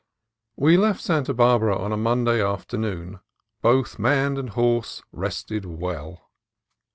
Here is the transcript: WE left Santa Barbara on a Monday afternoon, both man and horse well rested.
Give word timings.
WE 0.55 0.77
left 0.77 0.99
Santa 0.99 1.31
Barbara 1.31 1.77
on 1.77 1.91
a 1.91 1.95
Monday 1.95 2.41
afternoon, 2.43 3.19
both 3.61 3.99
man 3.99 4.35
and 4.35 4.49
horse 4.49 5.03
well 5.11 5.21
rested. 5.21 5.65